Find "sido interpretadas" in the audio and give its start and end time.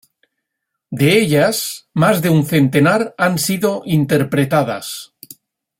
3.37-5.13